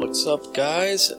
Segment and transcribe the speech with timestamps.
[0.00, 1.12] What's up, guys?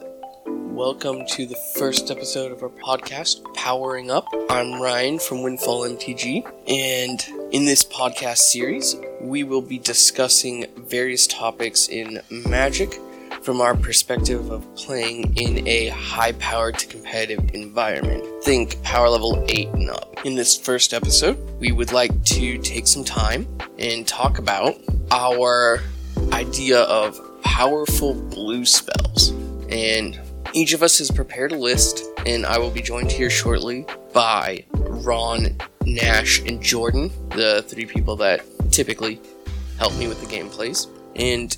[0.44, 4.26] Welcome to the first episode of our podcast, Powering Up.
[4.50, 11.28] I'm Ryan from Windfall MTG, and in this podcast series, we will be discussing various
[11.28, 12.98] topics in Magic
[13.42, 18.24] from our perspective of playing in a high powered to competitive environment.
[18.42, 20.26] Think power level 8 and up.
[20.26, 23.46] In this first episode, we would like to take some time
[23.78, 24.74] and talk about
[25.12, 25.80] our
[26.32, 29.28] idea of powerful blue spells.
[29.68, 30.18] And
[30.54, 34.64] each of us has prepared a list, and I will be joined here shortly by
[34.72, 39.20] Ron, Nash, and Jordan, the three people that typically
[39.78, 40.86] help me with the gameplays.
[41.14, 41.54] And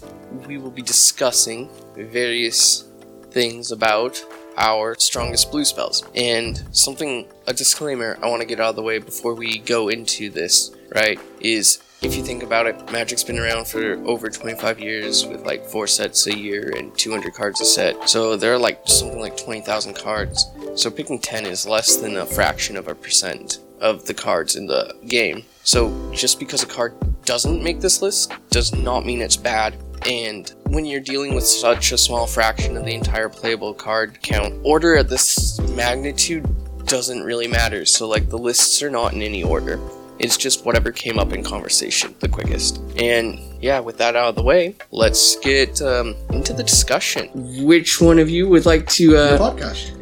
[0.48, 2.88] we will be discussing various
[3.30, 4.20] things about
[4.56, 6.02] our strongest blue spells.
[6.16, 9.88] And something, a disclaimer I want to get out of the way before we go
[9.90, 14.78] into this, right, is if you think about it, Magic's been around for over 25
[14.78, 18.10] years with like four sets a year and 200 cards a set.
[18.10, 20.50] So there are like something like 20,000 cards.
[20.74, 24.66] So picking 10 is less than a fraction of a percent of the cards in
[24.66, 25.45] the game.
[25.62, 29.82] So just because a card doesn't make this list does not mean it's bad.
[30.07, 34.60] And when you're dealing with such a small fraction of the entire playable card count,
[34.62, 36.45] order at this magnitude
[36.84, 37.86] doesn't really matter.
[37.86, 39.80] So like the lists are not in any order.
[40.18, 42.79] It's just whatever came up in conversation the quickest.
[42.96, 47.29] And yeah, with that out of the way, let's get um, into the discussion.
[47.65, 49.16] Which one of you would like to?
[49.16, 49.92] Uh, podcast.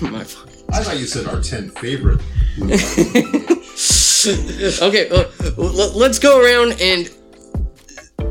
[0.10, 0.64] my podcast.
[0.72, 2.20] I thought you said our 10 favorite.
[4.82, 7.10] okay, well, let's go around and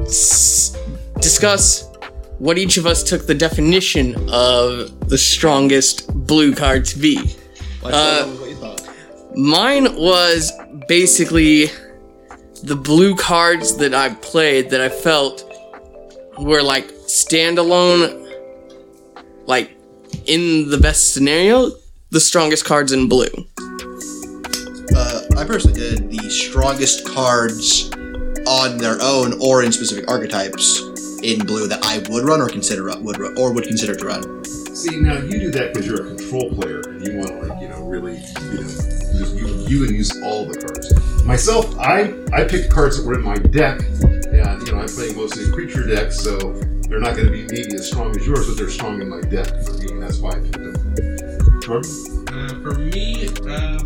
[0.01, 0.75] s-
[1.19, 1.87] discuss
[2.37, 7.35] what each of us took the definition of the strongest blue card to be.
[7.81, 8.25] Like, Uh,
[9.35, 10.51] Mine was
[10.87, 11.67] basically
[12.63, 15.45] the blue cards that I played that I felt
[16.37, 18.27] were like standalone,
[19.45, 19.77] like
[20.25, 21.71] in the best scenario,
[22.09, 23.29] the strongest cards in blue.
[24.95, 27.91] Uh, I personally did the strongest cards
[28.47, 30.81] on their own or in specific archetypes
[31.21, 34.45] in blue that I would run or consider would run, or would consider to run.
[34.45, 37.61] See, now you do that because you're a control player and you want to, like,
[37.61, 38.98] you know, really, you know, just
[39.69, 41.25] you, you and use all the cards.
[41.25, 45.15] Myself, I I picked cards that were in my deck, and you know, I'm playing
[45.15, 46.53] mostly creature decks, so
[46.89, 49.21] they're not going to be maybe as strong as yours, but they're strong in my
[49.21, 51.61] deck for me, and that's why I picked them.
[51.61, 52.27] Jordan?
[52.29, 53.77] Uh, for me, uh,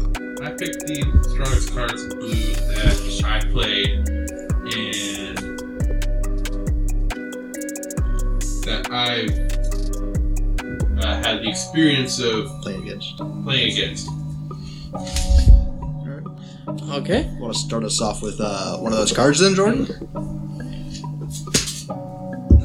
[0.43, 1.01] I picked the
[1.33, 4.07] strongest cards in blue that I played
[4.73, 5.37] and
[8.63, 9.25] that I
[11.05, 13.17] uh, had the experience of Playing against.
[13.17, 14.09] playing against.
[16.81, 17.29] Okay.
[17.39, 19.87] Want to start us off with uh, one of those cards then, Jordan?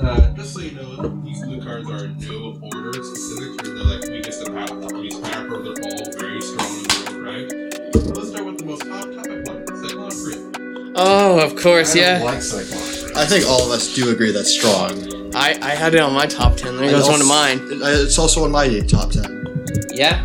[0.01, 3.85] Uh, just so you know, these blue cards are in no order specific for the
[3.85, 5.63] like weakest to power, least powerful.
[5.63, 8.15] They're all very strong in the world, right?
[8.17, 10.93] Let's start with the most hot topic one, Cyclonic Rift.
[10.97, 12.19] Oh, of course, I yeah.
[12.19, 13.17] don't like Cyclone.
[13.17, 15.35] I think all of us do agree that's strong.
[15.35, 16.77] I, I had it on my top 10.
[16.77, 17.59] There I goes one of mine.
[17.83, 19.45] Uh, It's also on my top ten.
[19.93, 20.25] Yeah.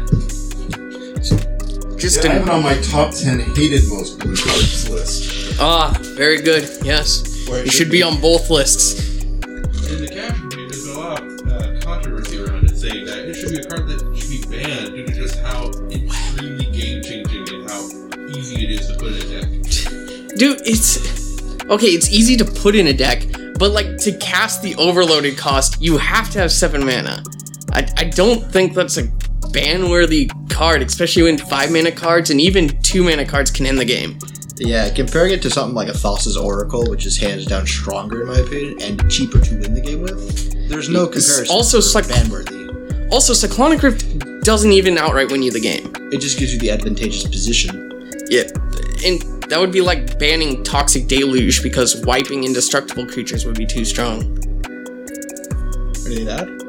[2.04, 5.58] Just Yeah, I a have it on my top 10 hated most blue cards list.
[5.58, 6.70] Ah, very good.
[6.84, 7.48] Yes.
[7.48, 9.22] Where it You should be on both lists.
[9.22, 13.20] In the caption page, there's been a lot of uh, controversy around it, saying that
[13.20, 17.02] it should be a card that should be banned due to just how extremely game
[17.02, 17.88] changing and how
[18.38, 20.36] easy it is to put in a deck.
[20.36, 20.98] Dude, it's
[21.70, 23.28] okay, it's easy to put in a deck,
[23.58, 27.24] but like to cast the overloaded cost, you have to have seven mana.
[27.72, 29.08] I, I don't think that's a
[29.54, 33.78] ban worthy card, especially when five mana cards and even two mana cards can end
[33.80, 34.20] the game.
[34.58, 38.28] Yeah, comparing it to something like a Thassa's Oracle, which is hands down stronger in
[38.28, 41.56] my opinion and cheaper to win the game with, there's no It's comparison.
[41.56, 43.08] also for cyc- ban worthy.
[43.10, 45.92] Also, Cyclonic Rift doesn't even outright win you the game.
[46.12, 47.92] It just gives you the advantageous position.
[48.30, 48.44] Yeah,
[49.06, 53.86] and that would be like banning Toxic Deluge because wiping indestructible creatures would be too
[53.86, 54.22] strong.
[56.06, 56.63] Anything to add?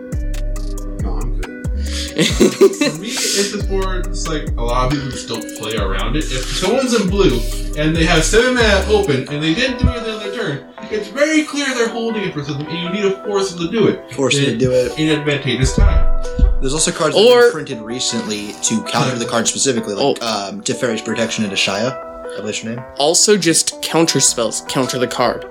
[2.16, 2.92] No, I'm good.
[2.92, 6.16] For me, it's just more it's like a lot of people just don't play around
[6.16, 6.24] it.
[6.24, 7.40] If someone's in blue
[7.78, 11.08] and they have seven mana open and they didn't do anything on their turn, it's
[11.08, 13.88] very clear they're holding it for something, and you need to force them to do
[13.88, 14.98] it Force them to do it.
[14.98, 16.22] in advantageous time.
[16.60, 20.22] There's also cards that Or- have been printed recently to counter the card specifically, like
[20.22, 21.92] um, Teferi's Protection into Shia.
[22.32, 22.84] I believe your name.
[22.98, 25.44] also just counter spells counter the card.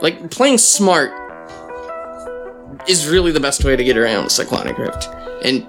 [0.00, 1.10] Like playing smart
[2.88, 5.08] is really the best way to get around Cyclonic Rift,
[5.42, 5.66] and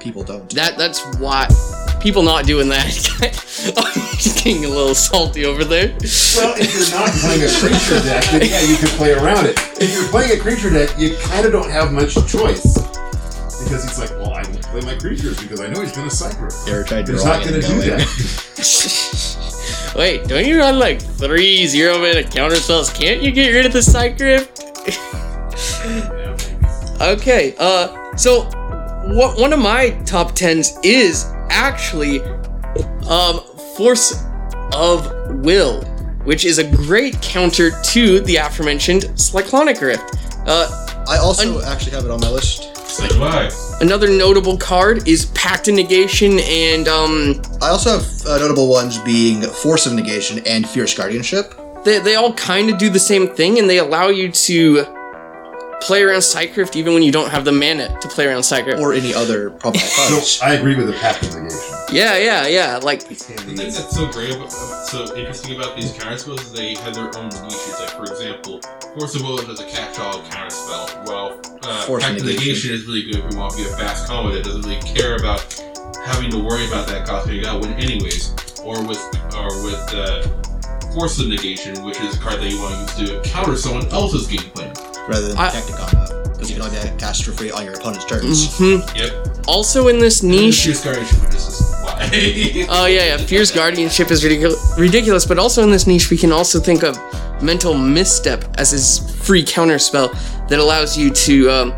[0.00, 0.48] People don't.
[0.54, 1.46] that that's why
[2.00, 2.86] people not doing that.
[3.76, 5.88] I'm just getting a little salty over there.
[6.34, 9.58] Well, if you're not playing a creature deck, then yeah, you can play around it.
[9.78, 12.78] If you're playing a creature deck, you kind of don't have much choice.
[13.62, 16.14] Because it's like, well, I won't play my creatures because I know he's going to
[16.14, 16.48] cycle.
[16.66, 18.00] You ever tried But he's not gonna do that.
[19.96, 22.88] Wait, don't you run like three zero mana counter spells?
[22.90, 24.64] Can't you get rid of the Cyc Rift?
[27.02, 28.48] Okay, uh, so
[29.14, 32.20] what one of my top tens is actually
[33.08, 33.40] um
[33.76, 34.24] Force
[34.74, 35.10] of
[35.44, 35.82] Will,
[36.24, 40.16] which is a great counter to the aforementioned Cyclonic Rift.
[40.46, 42.66] Uh, I also actually have it on my list.
[43.00, 43.50] Like why?
[43.80, 48.98] another notable card is Pact of Negation and um I also have uh, notable ones
[48.98, 51.54] being Force of Negation and Fierce Guardianship.
[51.84, 54.84] they, they all kind of do the same thing and they allow you to
[55.80, 58.66] play around Cyc Rift even when you don't have the mana to play around Cyc
[58.66, 58.80] Rift.
[58.80, 60.26] or any other problematic cards.
[60.32, 61.58] So I agree with the Pact of Negation.
[61.92, 62.76] yeah, yeah, yeah.
[62.82, 66.40] Like It's The thing that's so great, about, uh, so interesting about these counter spells
[66.42, 67.76] is they have their own niches.
[67.80, 68.60] Like for example,
[68.98, 72.44] Force of Will is a catch-all counter spell, while uh, Force Pact of Negation.
[72.46, 74.80] Negation is really good if you want to be a fast combo that doesn't really
[74.82, 75.40] care about
[76.04, 78.34] having to worry about that cost, but you gotta win anyways.
[78.64, 79.00] Or with
[79.36, 80.22] or with uh,
[80.94, 83.86] Force of Negation, which is a card that you want to use to counter someone
[83.88, 84.74] else's game plan.
[85.10, 86.08] Rather than I- tactic combat.
[86.32, 88.48] Because you can only cast for free on your opponent's turns.
[88.58, 88.96] mhm.
[88.96, 89.44] Yep.
[89.46, 90.66] also in this niche.
[90.68, 92.66] Niche Guardianship, is why.
[92.70, 93.16] Oh yeah, yeah.
[93.18, 96.98] Fierce Guardianship is ridicu- ridiculous, but also in this niche, we can also think of
[97.42, 100.08] Mental Misstep as his free counter spell
[100.48, 101.74] that allows you to um,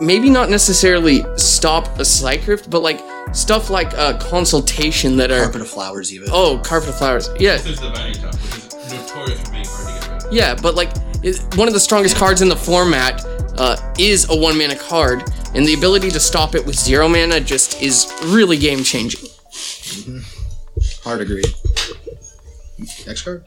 [0.00, 3.00] maybe not necessarily stop a Cyc Rift, but like
[3.32, 6.28] stuff like uh, Consultation that are Carpet of Flowers, even.
[6.32, 7.28] oh Carpet of Flowers.
[7.38, 10.24] Yeah, This is the Bounty Top, which is notorious for being hard to get rid
[10.26, 10.32] of.
[10.32, 11.13] yeah, but like it,
[11.56, 13.24] one of the strongest cards in the format
[13.56, 15.22] uh, is a one mana card,
[15.54, 19.30] and the ability to stop it with zero mana just is really game changing.
[21.02, 21.46] Hard agreed.
[23.06, 23.44] Next card.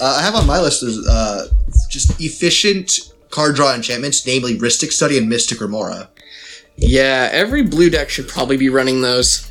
[0.00, 1.48] Uh, I have on my list is uh,
[1.90, 6.08] just efficient card draw enchantments, namely Rhystic Study and Mystic Remora.
[6.76, 9.50] Yeah, every blue deck should probably be running those.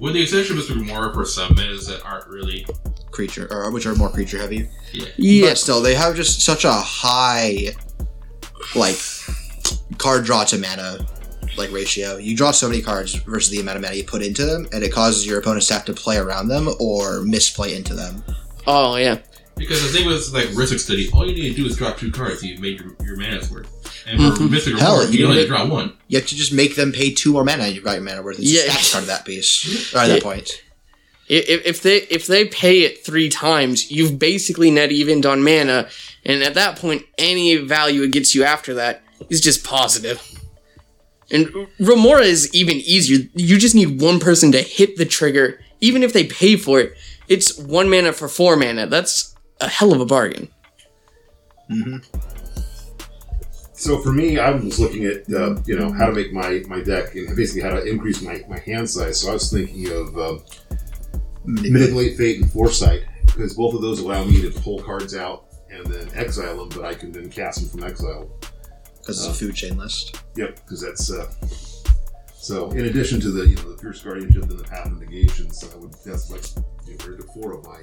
[0.00, 0.84] With the exception of Mr.
[0.84, 2.66] More for some mitas that aren't really.
[3.10, 4.68] Creature, or which are more creature heavy.
[4.92, 5.06] Yeah.
[5.16, 7.74] Yeah, But still, they have just such a high,
[8.74, 8.98] like,
[9.98, 11.04] card draw to mana,
[11.56, 12.16] like ratio.
[12.16, 14.82] You draw so many cards versus the amount of mana you put into them, and
[14.84, 18.22] it causes your opponents to have to play around them or misplay into them.
[18.66, 19.18] Oh yeah.
[19.56, 22.10] Because the thing with like Rhystic Study, all you need to do is drop two
[22.10, 23.68] cards, you've made your, your mana's worth.
[24.06, 24.50] And for Mhm.
[24.50, 25.92] Mystic Hell, Reward, you you only make- draw one.
[26.08, 28.22] You have to just make them pay two more mana, and you've got your mana
[28.22, 28.38] worth.
[28.38, 28.62] It's Yeah.
[28.62, 30.62] a stats card of that piece, or at that point.
[31.30, 35.88] If, if they if they pay it three times, you've basically net evened on mana,
[36.24, 40.20] and at that point, any value it gets you after that is just positive.
[41.30, 43.28] And Remora is even easier.
[43.34, 46.96] You just need one person to hit the trigger, even if they pay for it.
[47.28, 48.88] It's one mana for four mana.
[48.88, 50.48] That's a hell of a bargain.
[51.68, 51.98] Hmm.
[53.74, 56.82] So for me, I was looking at uh, you know how to make my my
[56.82, 59.20] deck and basically how to increase my, my hand size.
[59.20, 60.42] So I was thinking of um,
[61.44, 65.86] manipulate fate and foresight because both of those allow me to pull cards out and
[65.86, 68.28] then exile them, but I can then cast them from exile.
[68.98, 70.22] Because it's a food chain list.
[70.36, 71.30] Yep, because that's uh,
[72.34, 72.70] so.
[72.72, 75.76] In addition to the you know the fierce guardianship and the Pact of Negations, I
[75.78, 76.44] would that's like
[76.86, 77.80] you know, to four of my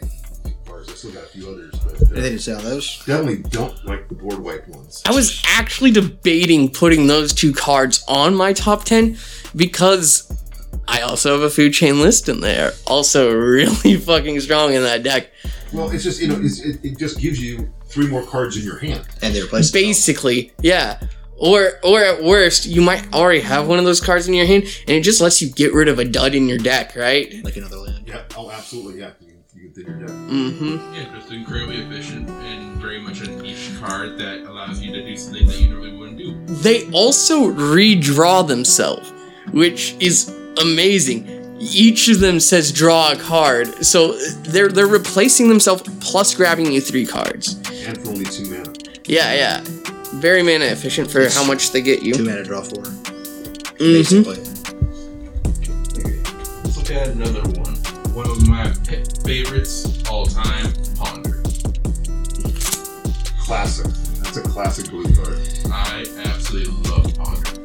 [0.67, 0.89] cards.
[0.89, 3.03] I still got a few others, but uh, Anything to say on those?
[3.05, 5.01] definitely don't like the board wipe ones.
[5.05, 9.17] I was actually debating putting those two cards on my top 10
[9.55, 10.31] because
[10.87, 15.03] I also have a food chain list and they're also really fucking strong in that
[15.03, 15.31] deck.
[15.73, 18.63] Well, it's just you know it's, it, it just gives you three more cards in
[18.63, 19.05] your hand.
[19.21, 19.87] And they replace themselves.
[19.87, 20.99] Basically, yeah.
[21.37, 24.63] Or or at worst, you might already have one of those cards in your hand
[24.87, 27.43] and it just lets you get rid of a dud in your deck, right?
[27.43, 28.07] like another land.
[28.07, 28.23] Yeah.
[28.35, 29.01] Oh, absolutely.
[29.01, 29.11] Yeah.
[29.19, 30.09] You, you can your deck.
[30.09, 30.93] Mm-hmm.
[30.95, 35.17] Yeah, just incredibly efficient and very much a niche card that allows you to do
[35.17, 36.45] something that you normally wouldn't do.
[36.45, 39.11] They also redraw themselves,
[39.51, 41.27] which is amazing.
[41.59, 46.81] Each of them says draw a card, so they're they're replacing themselves plus grabbing you
[46.81, 47.55] three cards.
[47.87, 48.73] And for only two mana.
[49.05, 49.63] Yeah, yeah.
[50.15, 52.13] Very mana efficient for how much they get you.
[52.13, 52.29] Two you.
[52.29, 52.83] mana draw four.
[52.83, 53.77] Mhm.
[53.79, 54.35] Basically.
[56.63, 57.75] Let's look at another one.
[58.13, 58.71] One of my
[59.25, 61.41] favorites all time, Ponder.
[63.39, 63.85] Classic.
[64.21, 65.39] That's a classic blue card.
[65.71, 67.56] I absolutely love Ponder.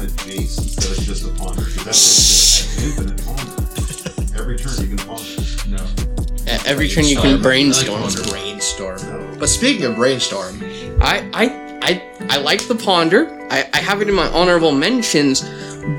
[0.00, 1.64] To run Jace instead of just a Ponder?
[1.64, 4.38] Because that's an infinite Ponder.
[4.38, 5.40] Every turn you can Ponder.
[5.68, 6.50] No.
[6.50, 8.02] At every turn you can brainstorm.
[8.02, 9.38] Like Brainstorm.
[9.38, 10.62] But speaking of brainstorm,
[11.00, 13.28] I I I I like the ponder.
[13.50, 15.42] I, I have it in my honorable mentions,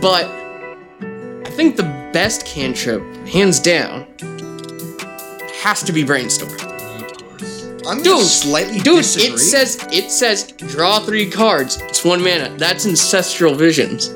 [0.01, 4.07] but I think the best cantrip, hands down,
[5.63, 6.70] has to be brainstorm.
[7.81, 7.87] Of.
[7.87, 9.35] I'm Dude, gonna slightly Dude, disagree.
[9.35, 11.77] it says it says draw three cards.
[11.81, 12.55] It's one mana.
[12.57, 14.07] That's ancestral visions.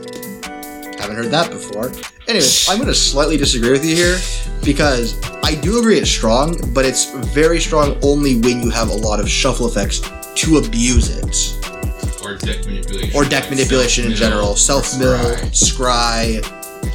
[0.99, 1.91] Haven't heard that before.
[2.27, 4.17] Anyways, I'm going to slightly disagree with you here
[4.63, 8.93] because I do agree it's strong, but it's very strong only when you have a
[8.95, 9.99] lot of shuffle effects
[10.41, 12.23] to abuse it.
[12.25, 13.15] Or deck manipulation.
[13.15, 14.55] Or deck manipulation in general.
[14.55, 15.19] Self mill,
[15.51, 16.41] scry,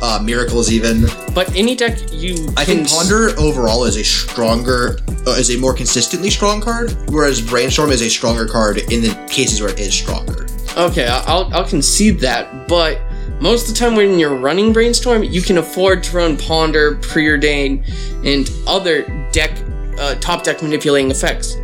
[0.02, 1.06] uh, miracles, even.
[1.34, 5.58] But any deck you I can think Ponder overall is a stronger, uh, is a
[5.58, 9.78] more consistently strong card, whereas Brainstorm is a stronger card in the cases where it
[9.80, 10.46] is stronger.
[10.76, 13.00] Okay, I- I'll I'll concede that, but
[13.40, 17.82] most of the time when you're running brainstorm, you can afford to run ponder, preordain,
[18.24, 19.50] and other deck
[19.98, 21.56] uh, top deck manipulating effects.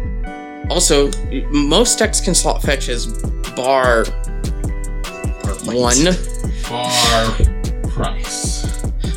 [0.70, 1.10] Also,
[1.50, 3.06] most decks can slot fetch as
[3.54, 4.04] bar
[5.64, 6.04] one.
[6.68, 7.36] Bar
[7.96, 8.66] price.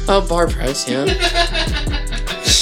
[0.08, 1.06] Oh, bar price, yeah.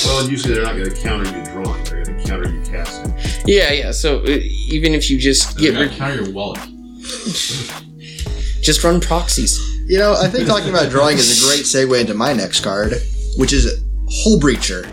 [0.06, 3.14] Well, usually they're not going to counter you drawing; they're going to counter you casting.
[3.46, 3.92] yeah, yeah.
[3.92, 6.60] So uh, even if you just Get get rid- rid- carry your wallet.
[8.62, 9.60] just run proxies.
[9.90, 12.94] You know, I think talking about drawing is a great segue into my next card,
[13.38, 13.82] which is
[14.26, 14.86] Hullbreacher,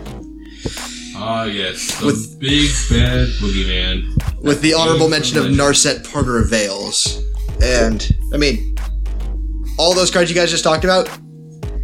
[1.17, 1.97] Ah, yes.
[1.99, 4.41] The With- big bad boogeyman.
[4.41, 7.21] with the honorable mention of Narset Parter of Veils.
[7.61, 8.74] And, I mean,
[9.77, 11.07] all those cards you guys just talked about,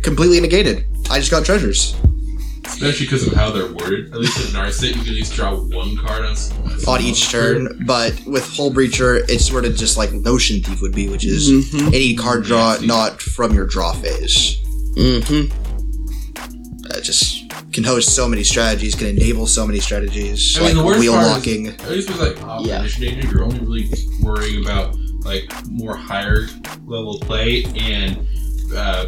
[0.04, 0.86] completely negated.
[1.10, 1.96] I just got treasures
[2.66, 4.12] Especially because of how they're worded.
[4.14, 7.30] At least in Narset, you can at least draw one card on, s- on each
[7.30, 11.50] turn, but with Hullbreacher, it's sort of just like Notion Thief would be, which is
[11.52, 11.88] Mm-hmm.
[11.88, 12.88] any card draw Nasty.
[12.88, 14.58] not from your draw phase.
[14.96, 15.52] Mm-hmm.
[16.90, 20.82] Uh, just can host so many strategies, can enable so many strategies, I mean, the
[20.82, 21.68] like worst wheel part is- locking.
[21.68, 22.78] At least with like Yeah.
[22.78, 23.90] Operation you're only really
[24.22, 26.48] worrying about like more higher
[26.86, 28.28] level play and
[28.76, 29.08] uh,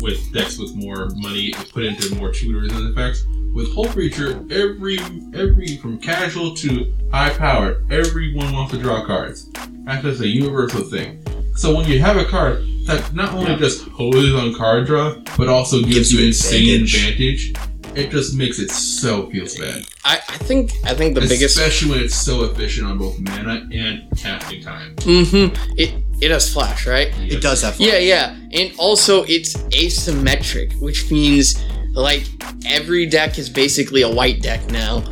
[0.00, 3.24] with decks with more money put into more tutors and effects.
[3.54, 4.98] With Hullbreacher, every
[5.38, 9.50] every from casual to high power, everyone wants to draw cards.
[9.84, 11.22] That's just a universal thing.
[11.56, 13.58] So when you have a card that not only Yeah.
[13.58, 17.50] just hoses on card draw, but also gives, Gives you you insane advantage.
[17.50, 17.54] advantage,
[17.96, 19.84] it just makes it so feels bad.
[20.04, 23.68] I, I think I think the biggest Especially when it's so efficient on both mana
[23.72, 24.94] and casting time.
[24.96, 25.74] Mm-hmm.
[25.78, 27.08] It it has flash, right?
[27.18, 27.88] It does have flash.
[27.88, 28.36] Yeah, yeah.
[28.52, 31.62] And also it's asymmetric, which means
[31.94, 32.24] like
[32.66, 34.96] every deck is basically a white deck now.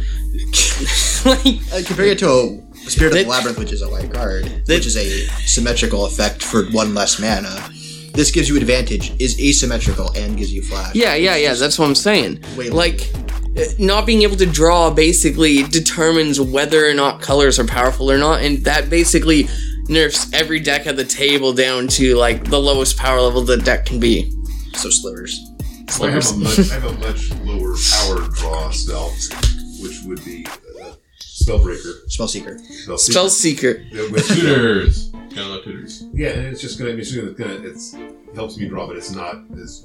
[1.24, 2.60] like Uh, comparing it to a
[2.90, 6.06] Spirit of That- the Labyrinth, which is a white card, That- which is a symmetrical
[6.06, 7.70] effect for one less mana.
[8.12, 10.94] This gives you advantage, is asymmetrical, and gives you flash.
[10.94, 12.42] Yeah, yeah, yeah, that's what I'm saying.
[12.56, 13.10] Way Like
[13.56, 18.18] uh, not being able to draw basically determines whether or not colors are powerful or
[18.18, 19.48] not, and that basically
[19.88, 23.86] nerfs every deck at the table down to like the lowest power level the deck
[23.86, 24.30] can be.
[24.74, 25.38] So slivers.
[25.88, 29.08] So I have a much, I have a much lower power draw spell,
[29.82, 32.06] which would be uh, Spellbreaker.
[32.06, 32.60] Spellseeker.
[32.60, 33.84] Spell Spell Seeker.
[33.90, 35.09] Yeah, with- Tutors.
[35.34, 35.64] Gotta love.
[36.12, 37.96] Yeah, and it's just gonna, it's gonna, gonna it's
[38.34, 39.84] helps me draw, but it's not as,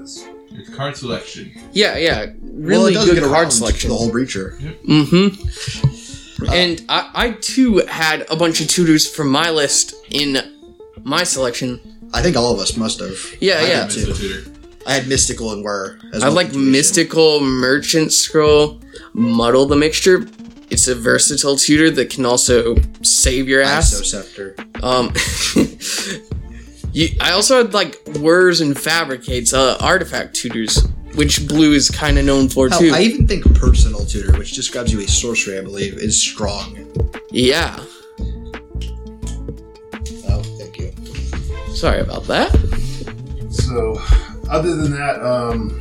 [0.00, 1.52] as It's card selection.
[1.72, 2.26] Yeah, yeah.
[2.26, 3.90] well, Really it does good get card around selection.
[3.90, 4.58] The Hullbreacher.
[4.82, 6.52] Mm-hmm.
[6.52, 10.38] and I, I too had a bunch of tutors from my list in
[11.02, 11.80] my selection.
[12.12, 13.16] I think all of us must have.
[13.40, 13.88] Yeah, I yeah.
[13.88, 14.14] did too.
[14.14, 14.50] tutor.
[14.86, 15.98] I had mystical and were.
[16.12, 18.80] As I well like mystical merchant scroll,
[19.12, 20.26] muddle the mixture.
[20.70, 23.94] It's a versatile tutor that can also save your ass.
[23.94, 24.56] Iso Scepter.
[24.84, 25.12] Um,
[26.92, 32.18] you, I also had like whirs and fabricates, uh, artifact tutors, which blue is kind
[32.18, 32.90] of known for Hell, too.
[32.92, 36.76] I even think personal tutor, which just grabs you a sorcery, I believe, is strong.
[37.30, 37.82] yeah,
[40.28, 40.92] Oh, thank you.
[41.74, 42.52] sorry about that.
[43.50, 43.98] so.
[44.50, 45.80] Other than that, um,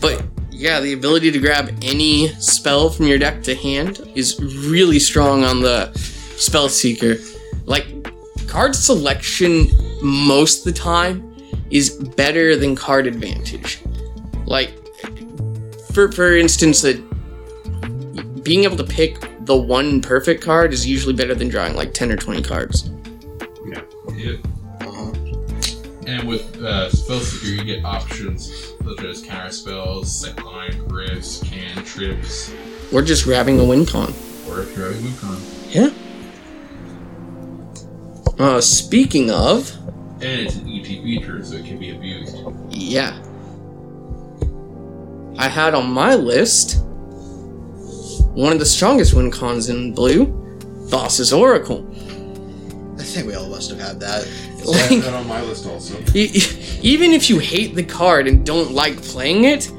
[0.00, 4.98] But yeah, the ability to grab any spell from your deck to hand is really
[4.98, 5.92] strong on the
[6.36, 7.18] spell seeker.
[7.64, 7.86] Like
[8.48, 9.68] card selection
[10.02, 11.36] most of the time
[11.70, 13.80] is better than card advantage.
[14.46, 14.72] Like
[15.92, 17.00] for for instance, that
[18.44, 22.10] being able to pick the one perfect card is usually better than drawing like 10
[22.12, 22.90] or 20 cards.
[23.66, 23.80] yeah,
[24.14, 24.36] Yeah.
[24.80, 25.12] Uh-huh.
[26.06, 32.52] And with uh, Spellseeker, you get options such as counter spells, second griffs, cantrips,
[32.92, 34.12] Or just grabbing a win con.
[34.48, 35.74] or if you're having Wukong.
[35.74, 35.90] Yeah.
[38.42, 39.70] Uh, speaking of,
[40.14, 42.36] And it's an ET feature, so it can be abused.
[42.70, 43.16] Yeah.
[45.38, 46.82] I had on my list
[48.34, 50.26] one of the strongest win cons in blue
[50.90, 51.86] Thassa's Oracle.
[52.98, 54.26] I think we all must have had that.
[54.26, 55.94] I Like, have that on my list also.
[56.12, 59.70] even if you hate the card and don't like playing it,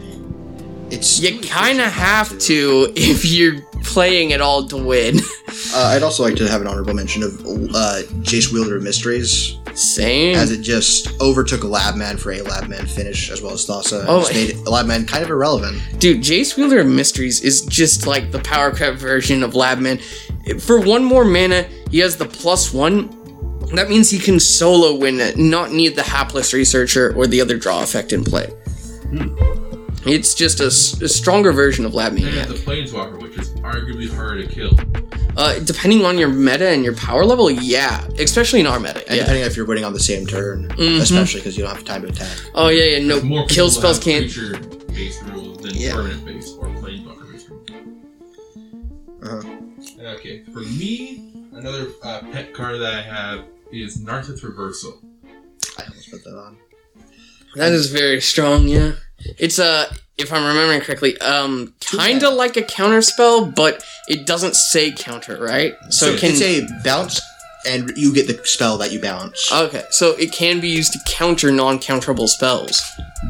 [0.89, 5.19] It's you kind of have to if you're playing it all to win.
[5.75, 9.57] Uh, I'd also like to have an honorable mention of uh, Jace Wielder of Mysteries,
[9.73, 10.35] Same.
[10.35, 14.05] as it just overtook Labman for a Labman finish as well as Thassa.
[14.07, 15.81] Oh, just made Labman kind of irrelevant.
[15.99, 20.01] Dude, Jace Wielder of Mysteries is just like the power creep version of Labman.
[20.61, 23.07] For one more mana, he has the plus one.
[23.73, 27.57] That means he can solo win it, not need the hapless researcher or the other
[27.57, 28.51] draw effect in play.
[30.05, 32.47] It's just a, s- a stronger version of And Labman.
[32.47, 34.77] the Planeswalker, which is arguably harder to kill.
[35.37, 38.99] Uh, depending on your meta and your power level, yeah, especially in our meta.
[39.07, 39.23] And Yeah.
[39.23, 40.99] depending if you're winning on the same turn, Mhm.
[40.99, 42.37] especially because you don't have time to attack.
[42.53, 43.05] Oh yeah, yeah.
[43.05, 44.31] No More kill spells have can't.
[44.31, 45.93] creature-based rules than Yeah.
[45.93, 47.69] permanent-based or Planeswalker-based rules.
[49.23, 50.05] Uh-huh.
[50.15, 55.01] Okay, for me, another uh, pet card that I have is Narset's Reversal.
[55.79, 56.57] I almost put that on.
[57.55, 58.67] That is very strong.
[58.67, 58.93] Yeah,
[59.37, 59.87] it's a.
[60.15, 64.91] If I'm remembering correctly, um, kind of like a counter spell, but it doesn't say
[64.91, 65.73] counter, right?
[65.89, 66.31] So it can.
[66.33, 67.19] it's a bounce,
[67.65, 70.99] and you get the spell that you bounce, Okay, so it can be used to
[71.07, 72.79] counter non-counterable spells.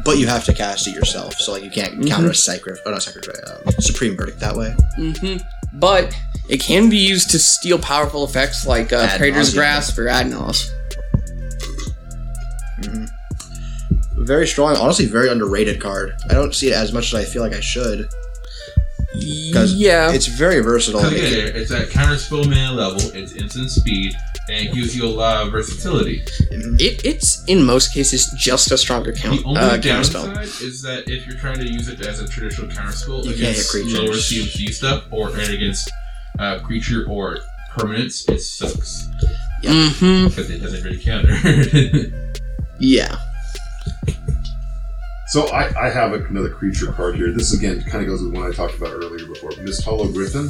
[0.04, 1.34] but you have to cast it yourself.
[1.36, 2.08] So like you can't Mm-hmm.
[2.08, 4.74] counter a sacred, oh not sacred, um, supreme verdict that way.
[4.96, 5.36] hmm
[5.72, 6.14] But
[6.50, 9.54] it can be used to steal powerful effects like uh, Praetor's.
[9.54, 10.68] Grasp or Adnos.
[14.16, 16.14] Very strong, honestly, very underrated card.
[16.30, 18.08] I don't see it as much as I feel like I should.
[19.14, 20.12] Because Yeah.
[20.12, 21.00] it's very versatile.
[21.02, 24.12] Because It again, can- it's at counter spell mana level, it's instant speed,
[24.48, 26.22] and it gives you a lot of versatility.
[26.50, 30.26] It, it's in most cases just a stronger count, The only uh, counter spell.
[30.26, 33.34] downside is that if you're trying to use it as a traditional counter spell You
[33.34, 35.90] can't hit against lower CMC stuff or and against
[36.40, 37.38] uh, creature or
[37.76, 39.06] permanents, it sucks
[39.62, 40.28] Mm-hmm.
[40.28, 42.10] because it doesn't really counter.
[42.80, 43.16] Yeah.
[45.28, 47.32] So I, I have another creature card here.
[47.32, 49.50] This again kind of goes with one I talked about earlier before.
[49.52, 50.48] Misthollow Griffin,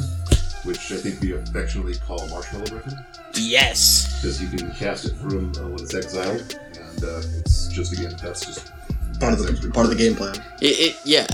[0.63, 2.93] which I think we affectionately call Marshmallow Griffin,
[3.35, 4.21] Yes.
[4.21, 8.15] because you can cast it from uh, when it's exiled, and uh, it's just again
[8.21, 8.71] that's just
[9.19, 10.35] part of the extra part of the game plan.
[10.61, 11.27] It, it yeah.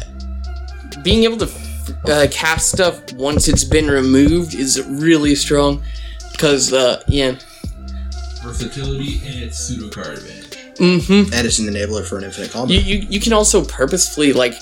[1.03, 1.49] Being able to
[2.05, 5.81] uh, cast stuff once it's been removed is really strong.
[6.31, 7.35] Because, uh, yeah.
[8.43, 10.40] Versatility and its pseudo card advantage.
[10.81, 11.31] Mm-hmm.
[11.33, 12.73] And it's an enabler for an infinite combo.
[12.73, 14.55] You, you, you can also purposefully, like,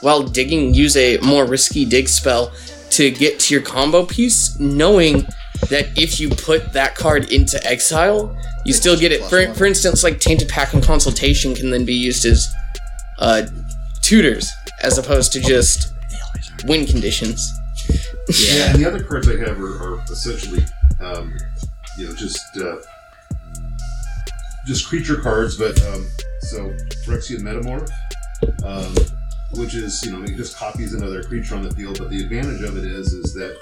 [0.00, 2.50] while digging, use a more risky dig spell
[2.90, 5.26] to get to your combo piece, knowing
[5.68, 8.34] that if you put that card into exile,
[8.64, 9.22] you still get it.
[9.24, 12.48] For, for instance, like Tainted Pact and Consultation can then be used as
[13.18, 13.42] uh,
[14.00, 14.50] tutors
[14.82, 15.92] as opposed to just
[16.64, 17.52] win conditions.
[18.28, 20.64] Yeah, and the other cards I have are, are essentially,
[21.00, 21.36] um,
[21.98, 22.76] you know, just uh,
[24.66, 25.56] just creature cards.
[25.56, 26.06] But um,
[26.40, 26.70] so
[27.04, 27.90] Phyrexian Metamorph,
[28.64, 28.94] um,
[29.60, 31.98] which is you know it just copies another creature on the field.
[31.98, 33.56] But the advantage of it is is that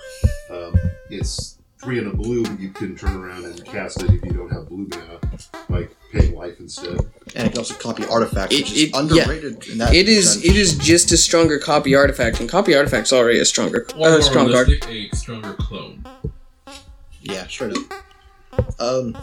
[0.51, 0.75] um,
[1.11, 2.45] it's three and a blue.
[2.59, 5.21] You can turn around and cast it if you don't have blue mana
[5.69, 6.99] like paying life instead.
[7.37, 8.99] And it can also copy artifacts, It- which is it- yeah.
[9.01, 9.67] underrated.
[9.69, 10.45] In that It is sense.
[10.45, 14.11] it is just a stronger copy artifact, and copy artifact's already a stronger Or uh,
[14.13, 14.69] more strong card.
[14.89, 16.05] a stronger clone.
[17.23, 17.73] Yeah, sure.
[18.53, 18.81] up.
[18.81, 19.17] Um,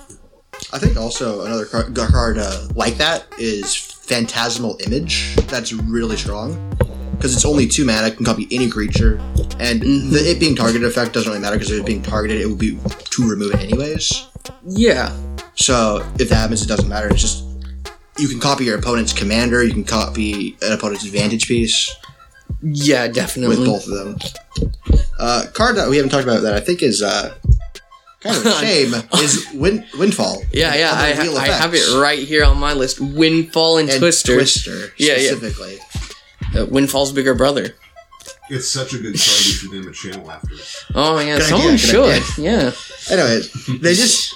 [0.74, 5.36] I think also another card, card uh, like that is Phantasmal Image.
[5.48, 6.70] That's really strong
[7.22, 9.18] because it's only two mana, it can copy any creature,
[9.60, 12.48] and the it being targeted effect doesn't really matter because if it's being targeted, it
[12.48, 12.80] would be
[13.12, 14.28] to remove it anyways.
[14.66, 15.16] Yeah,
[15.56, 17.10] So if that happens, it doesn't matter.
[17.10, 17.44] It's just
[18.18, 21.96] you can copy your opponent's commander, you can copy an opponent's advantage piece
[22.62, 23.58] yeah, definitely.
[23.58, 24.72] with both of them.
[25.20, 27.36] Uh, card that we haven't talked about that I think is uh,
[28.22, 30.44] kind of shame is Win- Windfall.
[30.52, 33.00] Yeah, yeah, I, ha- I have it right here on my list.
[33.00, 34.36] Windfall and, and Twister.
[34.36, 35.32] Twister Yeah, yeah.
[35.32, 35.78] specifically.
[36.56, 37.76] Uh, Windfall's bigger brother.
[38.50, 39.16] It's such a good card.
[39.16, 40.76] We should name a channel after it.
[40.94, 42.24] Oh yeah, Good someone idea, should.
[42.36, 42.72] good Yeah.
[43.10, 43.42] Anyway,
[43.80, 44.36] they just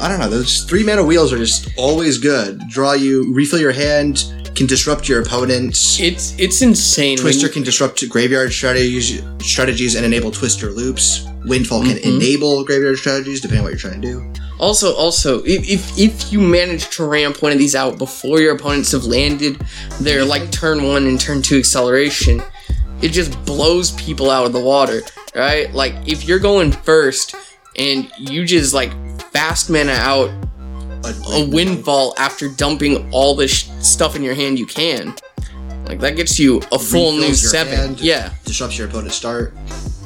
[0.00, 0.28] I don't know.
[0.30, 2.60] Those three mana wheels are just always good.
[2.68, 4.24] Draw you, refill your hand,
[4.54, 5.98] can disrupt your opponents.
[6.00, 7.16] It's it's insane.
[7.18, 11.26] Twister can disrupt graveyard strategies, strategies and enable Twister loops.
[11.46, 12.16] Windfall can Mhm.
[12.16, 14.32] enable graveyard strategies depending on what you're trying to do.
[14.58, 18.54] Also, also, if, if if you manage to ramp one of these out before your
[18.54, 19.60] opponents have landed
[20.00, 22.40] their like turn one and turn two acceleration,
[23.02, 25.02] it just blows people out of the water,
[25.34, 25.74] right?
[25.74, 27.34] Like if you're going first
[27.76, 28.92] and you just like
[29.32, 30.30] fast mana out
[31.04, 35.14] a windfall after dumping all the sh- stuff in your hand you can,
[35.86, 37.74] like that gets you a full new your seven.
[37.74, 38.00] hand.
[38.00, 39.54] Yeah, disrupts your opponent's start.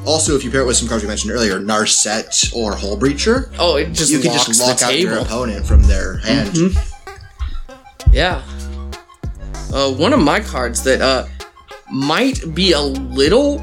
[0.07, 3.77] Also, if you pair it with some cards we mentioned earlier, Narset or Hullbreacher, Oh,
[3.77, 5.11] it just you can locks just lock the out table.
[5.13, 6.51] your opponent from their hand.
[6.51, 6.95] Mhm.
[8.13, 8.43] Yeah.
[9.73, 11.27] Uh, one of my cards that uh,
[11.93, 13.63] might be a little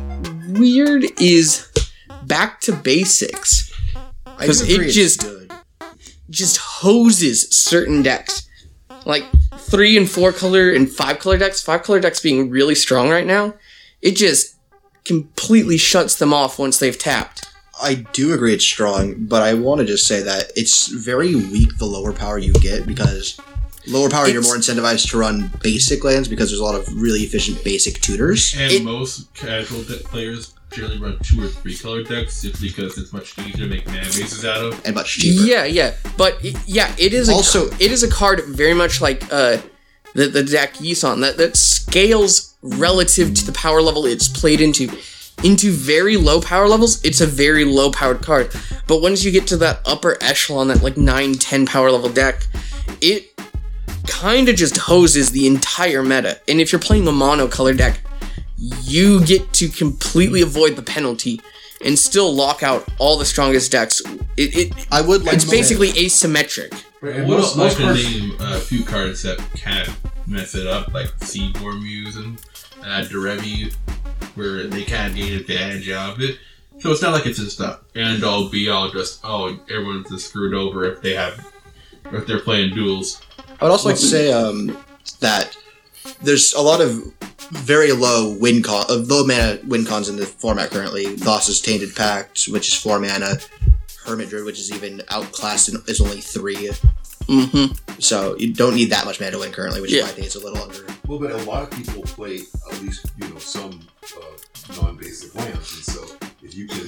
[0.49, 1.67] weird is
[2.27, 3.71] Back to Basics.
[4.37, 5.44] I 'Cause do it agree it's just- good.
[6.29, 8.47] Just hoses certain decks.
[9.05, 9.25] Like
[9.57, 13.25] three and four color and five color decks, five color decks being really strong right
[13.25, 13.53] now,
[14.01, 14.55] it just
[15.03, 17.47] completely shuts them off once they've tapped.
[17.81, 21.77] I do agree it's strong, but I want to just say that it's very weak
[21.77, 23.39] the lower power you get because
[23.85, 27.19] lower power you're more incentivized to run basic lands because there's a lot of really
[27.19, 28.55] efficient basic tutors.
[28.57, 32.97] And It- most casual deck players generally run two or three color decks just because
[32.97, 34.85] it's much easier to make mana bases out of.
[34.85, 35.43] And much cheaper.
[35.45, 39.01] Yeah, yeah, but it, yeah, it is a, Also- it is a card very much
[39.01, 39.57] like uh,
[40.13, 44.89] the the deck Yisan that that scales relative to the power level it's played into.
[45.43, 48.51] Into very low power levels, it's a very low powered card.
[48.87, 52.47] But once you get to that upper echelon, that like 9, 10 power level deck,
[53.01, 53.37] it
[54.07, 56.39] kind of just hoses the entire meta.
[56.47, 57.99] And if you're playing a mono color deck,
[58.57, 61.41] you get to completely avoid the penalty
[61.83, 64.01] and still lock out all the strongest decks.
[64.37, 66.83] It, it I would like it's to say- basically asymmetric.
[67.01, 69.87] And What most, I most can cards, name a few cards that can
[70.25, 72.39] mess it up, like Seaborn Muse and
[72.81, 73.71] uh, Derevi,
[74.33, 76.39] where they kind of gain advantage out of it.
[76.79, 80.29] So it's not like it's just a end all be all, just oh everyone's just
[80.29, 81.45] screwed over if they have
[82.11, 83.21] if they're playing duels.
[83.61, 84.75] I would also like to say um,
[85.19, 85.55] that
[86.23, 87.03] there's a lot of
[87.51, 91.15] very low win con, uh, low mana win cons in the format currently.
[91.17, 93.35] Thassa's Tainted Pact, which is four mana.
[94.05, 96.69] Hermit Druid, which is even outclassed and is only three.
[97.27, 97.65] hmm
[97.99, 100.27] So you don't need that much mana to win currently, which is why I think
[100.27, 100.85] it's a little under.
[101.07, 102.39] well, but a lot of people play
[102.71, 106.87] at least you know some uh, non-basic lands, and so if you can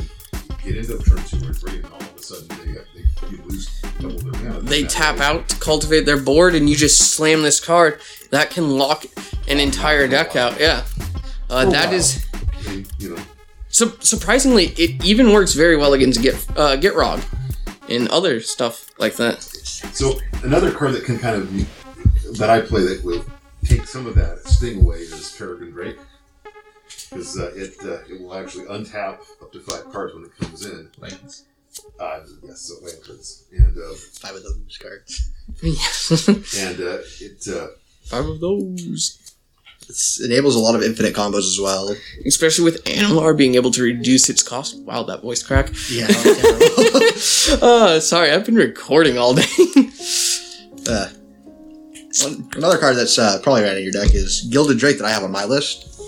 [0.63, 3.81] get into turn two or three, and all of a sudden they, they you lose
[3.99, 4.61] double their mana.
[4.61, 5.25] They tap way.
[5.25, 7.99] out to cultivate their board, and you just slam this card.
[8.31, 9.05] That can lock
[9.47, 10.59] an entire deck out.
[10.59, 10.83] Yeah,
[11.49, 11.93] uh, For a that while.
[11.93, 12.25] is
[12.99, 13.21] you know,
[13.69, 14.65] su- surprisingly.
[14.77, 17.23] It even works very well against Get uh, Gitrog
[17.89, 19.41] and other stuff like that.
[19.41, 23.23] So another card that can kind of that I play that will
[23.63, 25.97] take some of that sting away is Peregrine Drake,
[27.09, 30.65] because uh, it uh, it will actually untap up to five cards when it comes
[30.65, 30.89] in.
[30.97, 31.13] Like
[31.99, 35.29] Uh, yes, so land cards, and uh, Five of those cards.
[36.57, 37.67] and uh, it uh,
[38.09, 39.19] Five of those.
[39.89, 41.95] It enables a lot of infinite combos as well.
[42.25, 44.77] Especially with Animar being able to reduce its cost.
[44.81, 45.71] Wow, that voice crack.
[45.89, 46.07] Yeah.
[47.61, 49.43] uh, sorry, I've been recording all day.
[50.89, 51.09] uh,
[52.23, 55.11] one, another card that's uh, probably right in your deck is Gilded Drake that I
[55.11, 56.01] have on my list,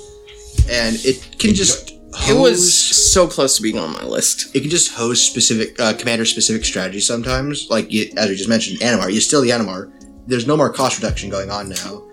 [0.70, 1.92] and it can just
[2.28, 4.54] it was so close to being on my list.
[4.56, 7.70] it can just host specific uh, commander specific strategies sometimes.
[7.70, 9.12] Like you, as we just mentioned, Animar.
[9.14, 9.92] You steal the Animar.
[10.30, 12.04] There's no more cost reduction going on now.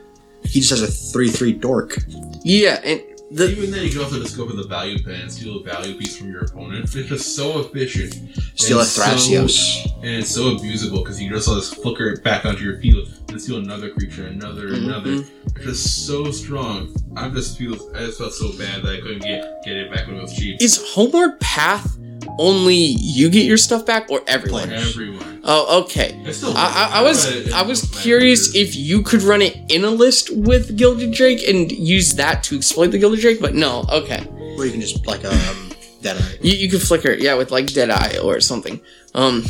[0.42, 1.98] He just has a three three dork.
[2.42, 5.32] Yeah, and the even then, you can also just go for the value pen and
[5.32, 6.84] steal a value piece from your opponent.
[6.94, 8.14] It's just so efficient.
[8.54, 12.44] Steal a And so- and it's so abusable because you just just flicker it back
[12.44, 15.10] onto your field and steal another creature, another, another.
[15.10, 15.56] Mm-hmm.
[15.56, 16.94] It's just so strong.
[17.16, 20.06] I just feel I just felt so bad that I couldn't get get it back
[20.06, 20.62] when it was cheap.
[20.62, 21.98] is Homeward Path
[22.38, 24.68] only you get your stuff back or everyone?
[24.68, 24.90] Players.
[24.90, 25.40] Everyone.
[25.48, 26.20] Oh, okay.
[26.54, 29.56] I, I, I was it- it I was curious because- if you could run it
[29.70, 33.54] in a list with Gilded Drake and use that to exploit the Gilded Drake, but
[33.54, 33.84] no.
[33.90, 34.26] Okay,
[34.58, 35.70] Or you can just like um
[36.02, 36.20] Deadeye.
[36.42, 38.80] you, you could flicker it, yeah, with like Deadeye or something.
[39.14, 39.44] Um,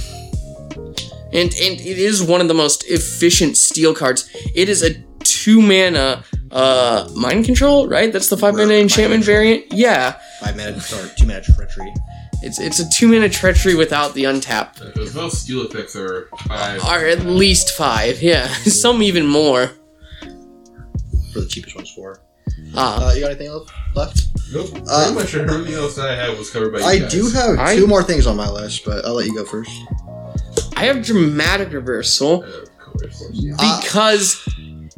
[1.33, 4.29] and and it is one of the most efficient steel cards.
[4.55, 4.94] It is a
[5.25, 8.12] two mana uh mind control, right?
[8.12, 9.72] That's the five mana enchantment variant.
[9.72, 11.92] Yeah, Five mana or two mana treachery.
[12.42, 14.75] It's it's a two minute treachery without the untap.
[14.79, 16.83] Because most steel effects are five.
[16.85, 19.70] Are at least five, yeah, some even more.
[21.33, 22.20] For the cheapest ones four.
[22.75, 24.27] Ah, Uh, you got anything else left?
[24.53, 24.68] Nope.
[24.88, 27.12] Uh, Pretty much everything else I had was covered by you I guys.
[27.12, 29.70] do have I- two more things on my list, but I'll let you go first.
[30.77, 32.44] I have dramatic reversal.
[32.44, 33.22] Uh, of course.
[33.59, 34.49] Uh, because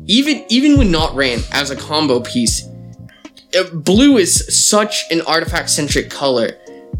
[0.06, 2.62] even even when not ran as a combo piece,
[3.58, 6.50] uh, blue is such an artifact centric color.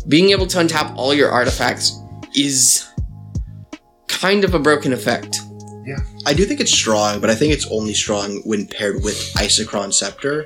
[0.09, 1.99] Being able to untap all your artifacts
[2.35, 2.87] is
[4.07, 5.41] kind of a broken effect.
[5.87, 5.99] Yeah.
[6.27, 9.93] I do think it's strong, but I think it's only strong when paired with Isochron
[9.93, 10.45] Scepter.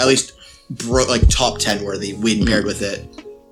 [0.00, 0.32] At least,
[0.70, 3.06] bro- like top ten worthy when paired with it.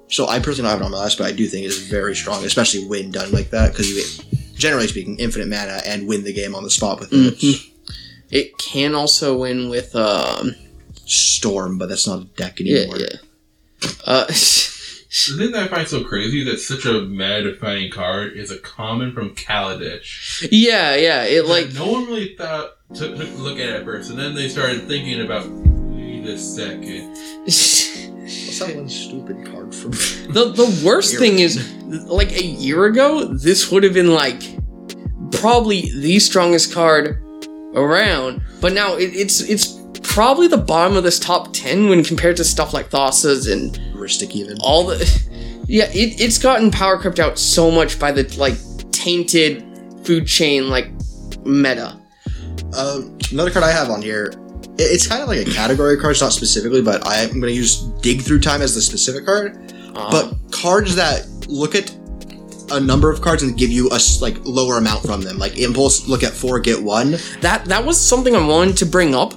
[0.08, 1.78] So I personally don't have it on my list, but I do think it is
[1.86, 6.08] very strong, especially when done like that, because you get, generally speaking, infinite mana and
[6.08, 7.16] win the game on the spot with it.
[7.38, 7.66] Mhm.
[8.30, 10.54] It can also win with um
[11.06, 12.98] Storm, but that's not a deck yeah anymore.
[12.98, 13.16] yeah.
[14.04, 14.26] Uh,
[15.10, 18.58] The thing that I find so crazy that such a meta defining card is a
[18.58, 20.46] common from Kaladesh.
[20.52, 21.24] Yeah, yeah.
[21.24, 24.18] It like no one really thought took, took a look at it at first, and
[24.18, 27.08] then they started thinking about wait a second.
[27.42, 29.90] What's that one stupid card from?
[30.32, 31.72] the the worst thing is
[32.06, 34.40] like a year ago, this would have been like
[35.32, 37.20] probably the strongest card
[37.74, 42.36] around, but now it, it's it's probably the bottom of this top ten when compared
[42.36, 44.58] to stuff like Thassa's and Rhystic even.
[44.60, 44.96] all the
[45.68, 48.54] yeah it, it's gotten power crept out so much by the like
[48.92, 49.64] tainted
[50.04, 50.90] food chain like
[51.44, 51.96] meta
[52.76, 54.32] Um, another card I have on here.
[54.78, 57.52] it- It's kind of like a category of cards, not specifically, but I'm going to
[57.52, 59.72] use Dig Through Time as the specific card.
[59.94, 61.90] Uh, But cards that look at
[62.72, 66.06] a number of cards and give you a like lower amount from them, like Impulse,
[66.06, 67.16] look at four, get one.
[67.40, 69.34] that that was something I wanted to bring up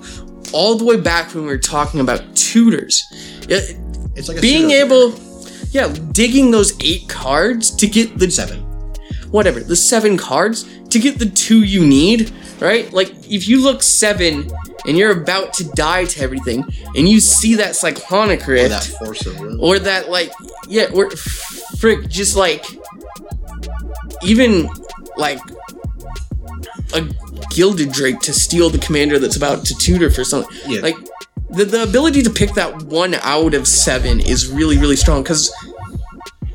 [0.53, 3.03] all the way back when we were talking about tutors
[3.49, 3.75] It-
[4.15, 5.15] It's like a being able
[5.71, 8.59] yeah digging those eight cards to get the seven.
[9.31, 13.81] whatever the seven cards to get the two you need right like if you look
[13.81, 14.49] seven
[14.85, 16.63] and you're about to die to everything
[16.95, 19.59] and you see that cyclonic Or that force of will.
[19.63, 20.31] or that like
[20.67, 22.63] yeah or frick just like
[24.21, 24.69] even
[25.17, 25.39] like
[26.93, 27.01] a
[27.49, 30.81] gilded drake to steal the commander that's about to tutor for something Yeah.
[30.81, 30.95] like
[31.53, 35.53] the, the ability to pick that one out of seven is really really strong because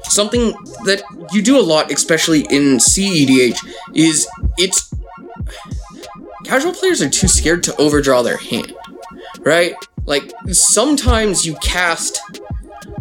[0.04, 0.52] something
[0.84, 3.56] that you do a lot especially in cedh
[3.94, 4.92] is it's
[6.44, 8.72] casual players are too scared to overdraw their hand
[9.40, 9.74] right
[10.06, 12.20] like sometimes you cast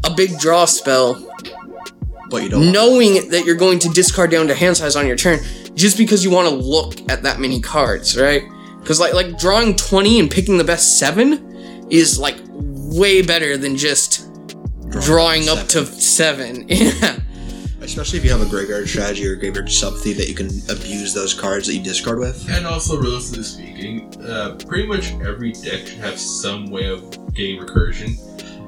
[0.04, 1.28] a big draw spell
[2.30, 2.72] but you don't.
[2.72, 5.40] knowing that you're going to discard down to hand size on your turn
[5.76, 8.44] just because you want to look at that many cards, right?
[8.80, 11.47] Because like like drawing 20 and picking the best seven
[11.90, 14.28] is like way better than just
[14.90, 16.66] drawing up to seven.
[16.78, 17.20] Yeah.
[17.80, 21.14] Especially if you have a graveyard strategy or graveyard sub thief that you can abuse
[21.14, 22.50] those cards that you discard with.
[22.50, 27.02] And also, realistically speaking, uh, pretty much every deck should have some way of
[27.34, 28.18] getting recursion.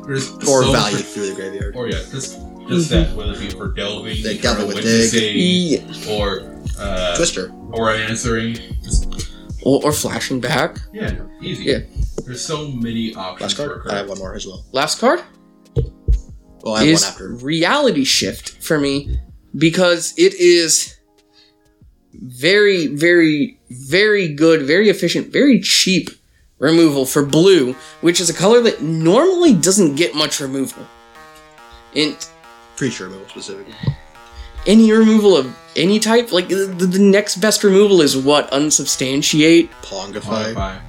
[0.06, 1.76] There's Or so value for- through the graveyard.
[1.76, 5.34] or yeah, just just that, whether it be for delving, They or delve with witnessing,
[5.36, 6.14] Yeah.
[6.16, 7.52] or uh, Twister.
[7.72, 8.58] or answering.
[8.84, 9.08] Just,
[9.64, 10.78] Or, or flashing back.
[10.94, 11.64] yeah, easy.
[11.66, 11.80] Yeah.
[12.30, 13.42] There's so many options.
[13.42, 13.82] Last card.
[13.82, 14.64] for I have one more as well.
[14.72, 15.24] Last card
[16.62, 17.30] Well, I have is one after.
[17.30, 19.20] reality shift for me
[19.58, 20.96] because it is
[22.14, 26.12] very, very, very good, very efficient, very cheap
[26.60, 30.86] removal for blue, which is a color that normally doesn't get much removal.
[31.96, 32.16] And
[32.78, 33.74] Creature removal specifically.
[34.68, 39.70] any removal of any type, like the, the next best removal is what unsubstantiate.
[39.82, 40.54] Pongify.
[40.54, 40.82] Five.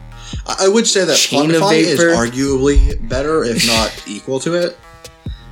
[0.59, 4.79] I I would say that Chain of is arguably better, if not equal to it.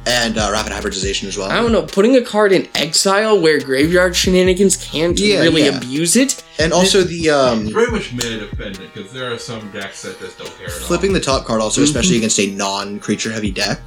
[0.06, 1.50] And uh, Rapid Hybridization as well.
[1.50, 5.76] I don't know, putting a card in exile where graveyard shenanigans can't Yeah, really yeah.
[5.76, 6.42] abuse it.
[6.58, 10.18] And also the um, It's very much meta dependent because there are some decks that
[10.18, 11.84] just don't care at flipping the top card, also Mhm.
[11.84, 13.80] especially against a non-creature heavy deck,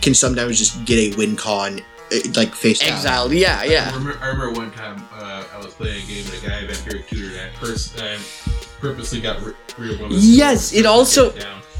[0.00, 2.92] can sometimes just get a win con eh, like face down.
[2.96, 3.60] Exiled, yeah, all.
[3.60, 3.86] I yeah.
[3.94, 7.06] remember, I remember one time uh, I was playing a game with a guy Vampiric
[7.08, 8.16] Tutor and I first I
[8.80, 11.32] purposely got ri- rid of one of his Yes, it also-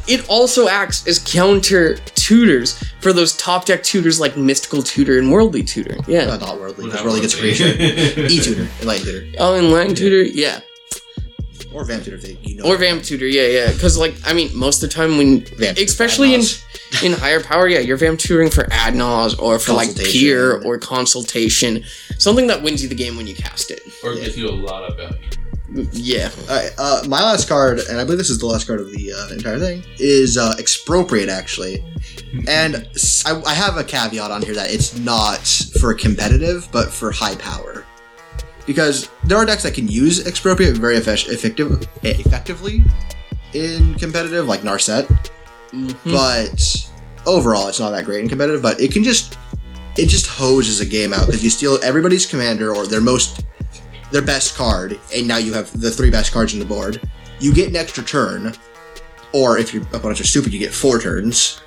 [0.06, 5.30] it also acts as counter tutors for those top deck tutors like Mystical Tutor and
[5.30, 5.96] Worldly Tutor.
[6.08, 6.24] Yeah.
[6.36, 8.22] not worldly, Well, because worldly gets a creature.
[8.28, 10.60] E tutor, light tutor, Oh, and Land Tutor, yeah.
[11.72, 12.64] or vamp tutor they, you know.
[12.64, 13.72] Or Vamp Tutor, yeah, yeah.
[13.72, 16.40] Because, like, I mean, most of the time when, Vamp especially in
[17.04, 20.20] in higher power, yeah, you're Vamp Tutoring for Adnos or for like Consultation.
[20.20, 21.84] Peer or Consultation.
[22.18, 23.80] Something that wins you the game when you cast it.
[24.02, 25.16] or gives you a lot of value.
[25.92, 26.30] Yeah.
[26.48, 29.28] Uh, my last card, and I believe this is the last card of the uh,
[29.33, 31.85] entire thing, is uh, Expropriate, actually.
[32.46, 32.88] And
[33.26, 35.40] I have a caveat on here that it's not
[35.80, 37.85] for competitive, but for high power.
[38.66, 42.85] Because there are decks that can use Expropriate very effe- effective, effectively
[43.52, 45.09] in competitive, like Narset,
[45.72, 45.96] Mhm.
[46.04, 46.90] but
[47.28, 49.37] overall it's not that great in competitive, but it can just
[49.96, 53.40] it just hoses a game out because you steal everybody's commander or their most
[54.11, 57.01] their best card, and now you have the three best cards on the board.
[57.38, 58.55] You get an extra turn,
[59.33, 61.61] or if your opponents are stupid, you get four turns.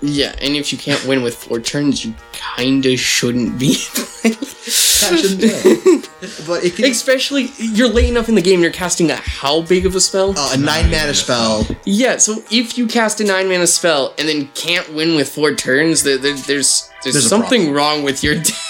[0.00, 3.74] Yeah, and if you can't win with four turns, you kinda shouldn't be.
[4.66, 6.08] shouldn't.
[6.46, 9.84] But it can Especially, you're late enough in the game, you're casting a how big
[9.84, 10.32] of a spell?
[10.36, 11.66] uh, a nine mana spell.
[11.84, 15.54] yeah, so if you cast a nine mana spell and then can't win with four
[15.54, 18.54] turns, there, there, there's, there's There's a something wrong with your deck.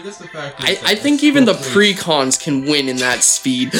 [0.00, 2.42] I mean, I guess the fact I, is I that think even the Expropriate- precons
[2.42, 3.70] can win in that speed.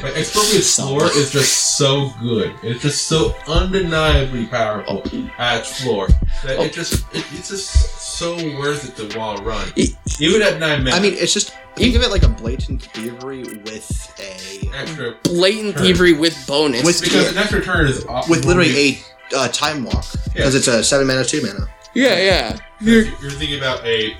[0.00, 2.54] but expropriate floor is just so good.
[2.62, 5.02] It's just so undeniably powerful
[5.38, 6.08] at floor
[6.44, 6.62] that Oh.
[6.64, 7.70] it just it, it's just
[8.16, 9.68] so worth it to while run.
[9.76, 10.96] It- Even at nine minutes.
[10.96, 15.74] I mean, it's just think of it like a blatant thievery with a extra Blatant
[15.76, 15.84] Turn.
[15.84, 16.84] thievery with bonus.
[16.84, 18.98] With- because an extra turn is off- with literally
[19.32, 21.66] a uh, time walk because it's a seven mana, two mana.
[21.94, 22.56] yeah, yeah.
[22.80, 24.14] You're, you're thinking about a,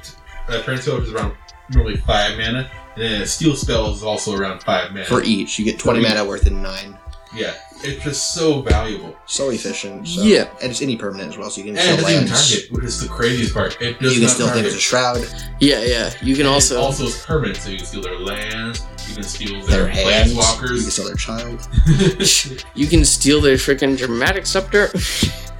[0.49, 1.35] a turn spell is around
[1.71, 5.05] normally five mana, and then a steal spell is also around five mana.
[5.05, 6.97] For each, you get twenty For mana worth in nine.
[7.35, 9.17] yeah, it's just so valuable.
[9.27, 10.07] So efficient.
[10.09, 10.23] So.
[10.23, 10.49] Yeah.
[10.63, 12.73] and it's any permanent as well, so you can And it still doesn't even target,
[12.73, 13.81] which is the craziest part.
[13.83, 14.67] It does You can not still think target.
[14.73, 15.29] it's a shroud.
[15.61, 16.13] Yeah, yeah.
[16.23, 16.77] You can And also.
[16.77, 19.89] it also is permanent, so you can steal their lands, you can steal Their their,
[19.89, 20.33] hands.
[20.35, 21.69] You can steal their child.
[22.75, 24.85] you can steal their freaking dramatic scepter.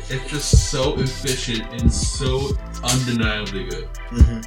[0.09, 3.89] it's just so efficient and so undeniably good.
[4.11, 4.41] hmm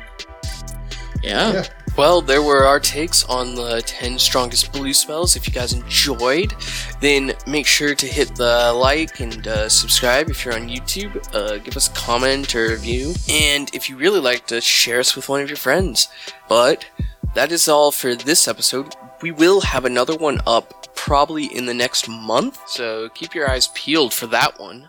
[1.23, 1.53] yeah.
[1.53, 1.65] Yeah.
[1.97, 5.35] Well, there were our takes on the 10 strongest blue spells.
[5.35, 6.53] If you guys enjoyed,
[7.01, 11.17] then make sure to hit the like and uh, subscribe if you're on YouTube.
[11.35, 13.13] Uh, give us a comment or review.
[13.29, 16.07] And if you really like to share us with one of your friends.
[16.47, 16.85] But
[17.33, 18.95] that is all for this episode.
[19.21, 23.69] We will have another one up probably in the next month, so keep your eyes
[23.73, 24.77] peeled for that one.